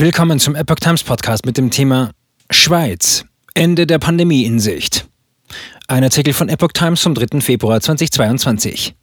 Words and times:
Willkommen 0.00 0.40
zum 0.40 0.54
Epoch 0.54 0.76
Times 0.76 1.04
Podcast 1.04 1.44
mit 1.44 1.58
dem 1.58 1.70
Thema 1.70 2.12
Schweiz. 2.48 3.26
Ende 3.52 3.86
der 3.86 3.98
Pandemie 3.98 4.46
in 4.46 4.58
Sicht. 4.58 5.06
Ein 5.88 6.02
Artikel 6.02 6.32
von 6.32 6.48
Epoch 6.48 6.72
Times 6.72 7.02
vom 7.02 7.14
3. 7.14 7.42
Februar 7.42 7.82
2022. 7.82 8.94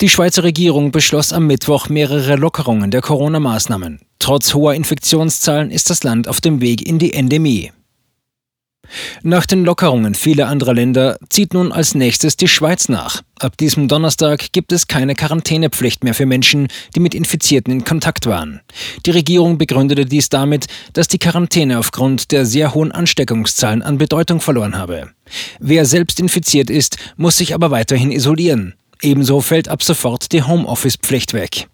Die 0.00 0.08
Schweizer 0.08 0.44
Regierung 0.44 0.92
beschloss 0.92 1.32
am 1.32 1.48
Mittwoch 1.48 1.88
mehrere 1.88 2.36
Lockerungen 2.36 2.92
der 2.92 3.00
Corona-Maßnahmen. 3.00 4.02
Trotz 4.20 4.54
hoher 4.54 4.74
Infektionszahlen 4.74 5.72
ist 5.72 5.90
das 5.90 6.04
Land 6.04 6.28
auf 6.28 6.40
dem 6.40 6.60
Weg 6.60 6.86
in 6.86 7.00
die 7.00 7.12
Endemie. 7.12 7.72
Nach 9.24 9.46
den 9.46 9.64
Lockerungen 9.64 10.14
vieler 10.14 10.46
anderer 10.46 10.74
Länder 10.74 11.18
zieht 11.28 11.54
nun 11.54 11.72
als 11.72 11.96
nächstes 11.96 12.36
die 12.36 12.46
Schweiz 12.46 12.88
nach. 12.88 13.22
Ab 13.40 13.56
diesem 13.56 13.86
Donnerstag 13.86 14.52
gibt 14.52 14.72
es 14.72 14.88
keine 14.88 15.14
Quarantänepflicht 15.14 16.02
mehr 16.02 16.14
für 16.14 16.26
Menschen, 16.26 16.66
die 16.96 17.00
mit 17.00 17.14
Infizierten 17.14 17.72
in 17.72 17.84
Kontakt 17.84 18.26
waren. 18.26 18.60
Die 19.06 19.12
Regierung 19.12 19.58
begründete 19.58 20.06
dies 20.06 20.28
damit, 20.28 20.66
dass 20.92 21.06
die 21.06 21.20
Quarantäne 21.20 21.78
aufgrund 21.78 22.32
der 22.32 22.44
sehr 22.46 22.74
hohen 22.74 22.90
Ansteckungszahlen 22.90 23.82
an 23.82 23.98
Bedeutung 23.98 24.40
verloren 24.40 24.76
habe. 24.76 25.10
Wer 25.60 25.84
selbst 25.84 26.18
infiziert 26.18 26.68
ist, 26.68 26.96
muss 27.16 27.36
sich 27.36 27.54
aber 27.54 27.70
weiterhin 27.70 28.10
isolieren. 28.10 28.74
Ebenso 29.02 29.40
fällt 29.40 29.68
ab 29.68 29.84
sofort 29.84 30.32
die 30.32 30.42
Homeoffice-Pflicht 30.42 31.32
weg. 31.32 31.68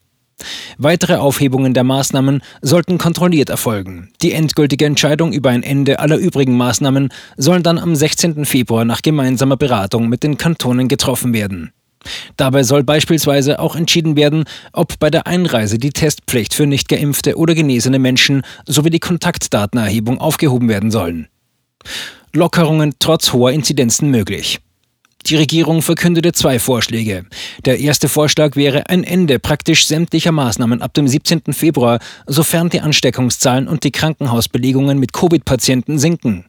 Weitere 0.79 1.16
Aufhebungen 1.16 1.74
der 1.74 1.84
Maßnahmen 1.84 2.43
sollten 2.61 2.98
kontrolliert 2.98 3.48
erfolgen. 3.48 4.11
Die 4.23 4.33
endgültige 4.33 4.87
Entscheidung 4.87 5.33
über 5.33 5.51
ein 5.51 5.62
Ende 5.62 6.01
aller 6.01 6.16
übrigen 6.16 6.57
Maßnahmen 6.57 7.10
sollen 7.37 7.62
dann 7.62 7.79
am 7.79 7.95
16. 7.95 8.45
Februar 8.45 8.84
nach 8.84 9.02
gemeinsamer 9.02 9.57
Beratung 9.57 10.09
mit 10.09 10.23
den 10.23 10.37
Kantonen 10.37 10.88
getroffen 10.88 11.33
werden. 11.33 11.73
Dabei 12.37 12.65
soll 12.65 12.84
beispielsweise 12.84 13.59
auch 13.59 13.77
entschieden 13.77 14.16
werden, 14.16 14.45
ob 14.73 14.98
bei 14.98 15.10
der 15.10 15.27
Einreise 15.27 15.79
die 15.79 15.91
Testpflicht 15.91 16.52
für 16.52 16.66
nicht 16.66 16.88
geimpfte 16.88 17.37
oder 17.38 17.55
genesene 17.55 17.98
Menschen 17.98 18.43
sowie 18.66 18.91
die 18.91 19.01
Kontaktdatenerhebung 19.01 20.19
aufgehoben 20.19 20.69
werden 20.69 20.91
sollen. 20.91 21.29
Lockerungen 22.32 22.95
trotz 22.99 23.32
hoher 23.32 23.52
Inzidenzen 23.52 24.10
möglich. 24.10 24.60
Die 25.27 25.37
Regierung 25.37 25.80
verkündete 25.80 26.33
zwei 26.33 26.59
Vorschläge. 26.59 27.25
Der 27.65 27.80
erste 27.80 28.09
Vorschlag 28.09 28.57
wäre 28.57 28.91
ein 28.91 29.05
Ende 29.05 29.39
praktisch 29.39 29.87
sämtlicher 29.87 30.33
Maßnahmen 30.33 30.83
ab 30.83 30.93
dem 30.93 31.09
17. 31.09 31.53
Februar, 31.53 31.99
sofern 32.27 32.69
die 32.69 32.80
Ansteckungszahlen 32.80 33.67
und 33.67 33.85
die 33.85 33.91
Krankenhausbelegungen 33.91 34.99
mit 34.99 35.15
Covid-Patienten 35.15 35.99
sinken. 35.99 36.45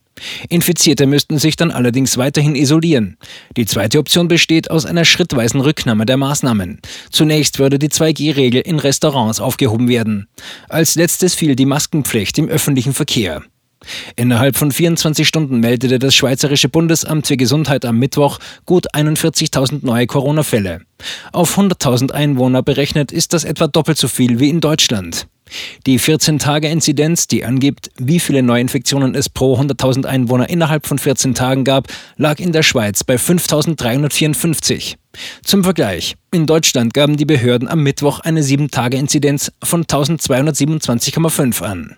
Infizierte 0.50 1.06
müssten 1.06 1.38
sich 1.38 1.56
dann 1.56 1.72
allerdings 1.72 2.18
weiterhin 2.18 2.56
isolieren. 2.56 3.18
Die 3.58 3.66
zweite 3.66 4.00
Option 4.00 4.28
besteht 4.28 4.72
aus 4.72 4.86
einer 4.86 5.06
schrittweisen 5.06 5.62
Rücknahme 5.62 6.06
der 6.06 6.18
Maßnahmen. 6.18 6.80
Zunächst 7.12 7.59
würde 7.59 7.80
die 7.80 7.90
2G-Regel 7.90 8.62
in 8.62 8.80
Restaurants 8.80 9.40
aufgehoben 9.40 9.88
werden. 9.88 10.28
Als 10.70 10.96
letztes 10.96 11.34
fiel 11.34 11.56
die 11.56 11.66
Maskenpflicht 11.66 12.38
im 12.38 12.48
öffentlichen 12.48 12.94
Verkehr. 12.94 13.44
Innerhalb 14.16 14.55
von 14.55 14.72
24 14.72 15.28
Stunden 15.28 15.59
meldete 15.59 16.00
das 16.00 16.16
Schweizerische 16.16 16.69
Bundesamt 16.69 17.28
für 17.28 17.38
Gesundheit 17.38 17.86
am 17.86 17.97
Mittwoch 17.97 18.39
gut 18.66 18.94
41.000 18.94 19.86
neue 19.86 20.08
Corona-Fälle. 20.08 20.81
Auf 21.31 21.58
100.000 21.58 22.11
Einwohner 22.11 22.63
berechnet 22.63 23.11
ist 23.11 23.33
das 23.33 23.44
etwa 23.44 23.67
doppelt 23.67 23.97
so 23.97 24.08
viel 24.08 24.39
wie 24.39 24.50
in 24.50 24.61
Deutschland. 24.61 25.28
Die 25.86 26.00
14-Tage-Inzidenz, 26.00 27.28
die 27.28 27.45
angibt, 27.45 27.91
wie 27.97 28.19
viele 28.19 28.41
Neuinfektionen 28.41 29.13
es 29.13 29.30
pro 29.30 29.58
100.000 29.59 30.06
Einwohner 30.06 30.50
innerhalb 30.50 30.88
von 30.88 30.97
14 30.97 31.36
Tagen 31.36 31.63
gab, 31.63 31.88
lag 32.17 32.39
in 32.39 32.52
der 32.52 32.63
Schweiz 32.63 33.03
bei 33.03 33.16
5.354. 33.16 34.95
Zum 35.44 35.63
Vergleich, 35.63 36.16
in 36.31 36.47
Deutschland 36.47 36.94
gaben 36.94 37.16
die 37.17 37.25
Behörden 37.25 37.67
am 37.67 37.83
Mittwoch 37.83 38.22
eine 38.22 38.41
7-Tage-Inzidenz 38.41 39.52
von 39.63 39.86
1.227,5 39.86 41.61
an. 41.61 41.97